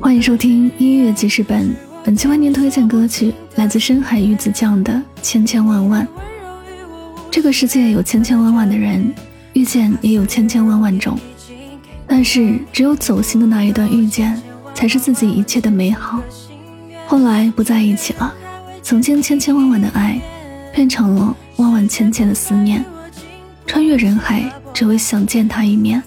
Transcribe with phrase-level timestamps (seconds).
[0.00, 4.92] 欢迎收听音乐记事本，本期为您推荐歌曲来自深海鱼子酱的
[5.22, 6.06] 《千千万万》。
[7.30, 9.14] 这个世界有千千万万的人，
[9.54, 11.18] 遇见也有千千万万种，
[12.06, 14.38] 但是只有走心的那一段遇见，
[14.74, 16.20] 才是自己一切的美好。
[17.06, 18.34] 后来不在一起了，
[18.82, 20.20] 曾经千千万万的爱，
[20.74, 22.84] 变成了万万千千的思念，
[23.66, 26.02] 穿越人海，只为想见他一面。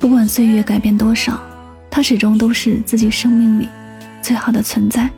[0.00, 1.38] 不管岁月改变多少，
[1.90, 3.68] 他始终都是自己生命里
[4.22, 5.10] 最好的存在。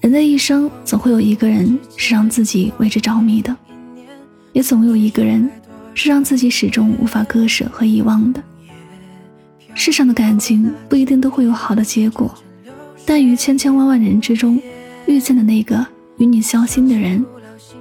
[0.00, 3.54] 人的一生总会有一个人是让自己为之着迷的，
[4.54, 5.50] 也总有一个人
[5.92, 8.42] 是让自己始终无法割舍和遗忘的。
[9.74, 12.34] 世上的感情不一定都会有好的结果，
[13.04, 14.58] 但于千千万万人之中
[15.06, 17.22] 遇见的那个与你交心的人，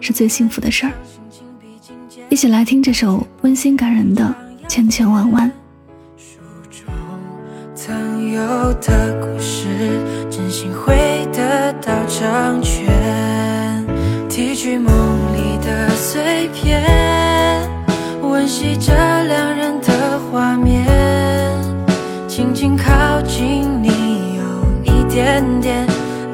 [0.01, 0.91] 是最幸福的事儿。
[2.27, 4.35] 一起来听这首温馨感人的
[4.67, 5.49] 《千千万万》。
[8.37, 9.67] 有的故事，
[10.29, 12.85] 真心会得到成全。
[14.29, 14.93] 提取梦
[15.33, 16.83] 里的碎片，
[18.21, 18.93] 温习着
[19.23, 20.85] 两人的画面。
[22.27, 25.87] 轻轻靠近你，有一点点，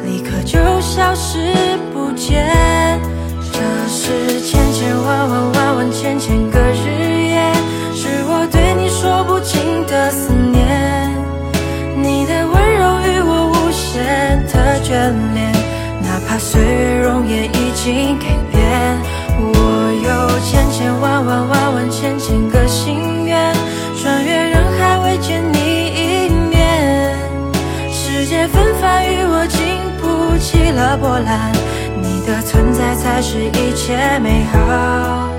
[0.06, 1.54] 立刻就消失
[1.94, 3.00] 不见。
[3.54, 7.54] 这是千千万万万万千千个日夜，
[7.96, 10.53] 是我对你说不尽的思念。
[15.04, 15.52] 眷恋，
[16.02, 19.02] 哪怕岁月容颜已经改变。
[19.38, 23.54] 我有千千万万万万千千个心愿，
[24.02, 27.18] 穿越人海未见你一面。
[27.92, 29.60] 世界纷繁与我经
[30.00, 31.52] 不起了波澜，
[32.02, 35.33] 你的存在才是一切美好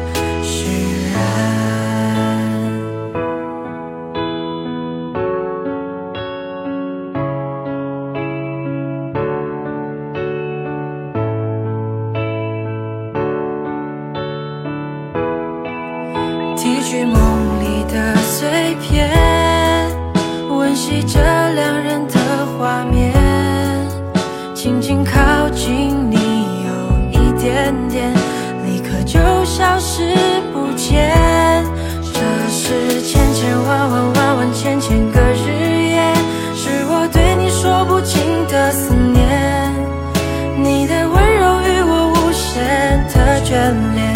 [43.65, 44.13] 眷恋，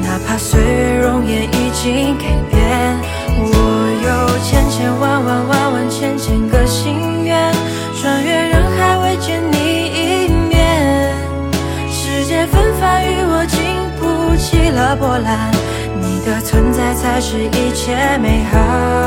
[0.00, 2.60] 哪怕岁月容颜已经改变。
[3.36, 3.50] 我
[4.06, 7.52] 有千千万万万万千千个心愿，
[8.00, 11.12] 穿越人海未见你一面。
[11.90, 13.58] 世界纷繁与我经
[13.98, 15.50] 不起了波澜，
[16.00, 19.01] 你的存在才是一切美好。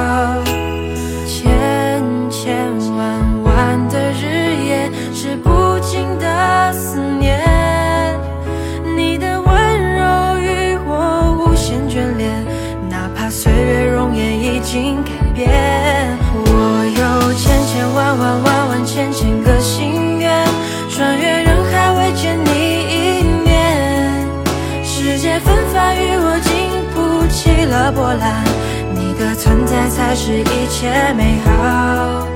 [15.03, 15.49] 改变。
[16.33, 20.45] 我有千千万万万万千千个心愿，
[20.89, 22.49] 穿越人海为见你
[22.89, 23.45] 一面。
[24.83, 26.53] 世界纷繁与我经
[26.93, 28.43] 不起了波澜，
[28.93, 32.27] 你的存在才是一切美好